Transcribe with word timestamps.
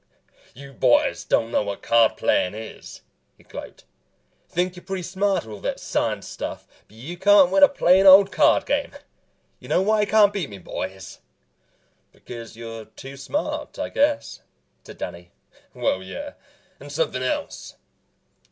"You 0.55 0.73
boys 0.73 1.23
don't 1.23 1.51
know 1.51 1.61
what 1.61 1.83
card 1.83 2.17
playin' 2.17 2.55
is," 2.55 3.01
he'd 3.37 3.49
gloat. 3.49 3.83
"Think 4.49 4.75
you're 4.75 4.83
pretty 4.83 5.03
smarty 5.03 5.45
with 5.45 5.55
all 5.57 5.61
that 5.61 5.79
science 5.79 6.27
stuff 6.27 6.67
but 6.87 6.97
you 6.97 7.19
can't 7.19 7.51
win 7.51 7.61
a 7.61 7.69
plain 7.69 8.07
old 8.07 8.31
card 8.31 8.65
game. 8.65 8.93
You 9.59 9.67
know 9.67 9.83
why 9.83 10.01
you 10.01 10.07
can't 10.07 10.33
beat 10.33 10.49
me, 10.49 10.57
boys?" 10.57 11.19
"Because 12.11 12.57
you're 12.57 12.85
too 12.85 13.15
smart, 13.15 13.77
I 13.77 13.89
guess," 13.89 14.41
said 14.83 14.97
Danny. 14.97 15.33
"Well, 15.75 16.01
yeah, 16.01 16.33
and 16.79 16.91
somethin' 16.91 17.21
else. 17.21 17.75